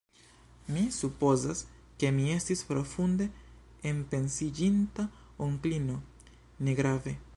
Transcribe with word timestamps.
Mi 0.75 0.83
supozas, 0.93 1.59
ke 2.03 2.09
mi 2.15 2.25
estis 2.37 2.63
profunde 2.71 3.27
enpensiĝinta, 3.91 5.07
onklino; 5.49 6.03
negrave. 6.71 7.19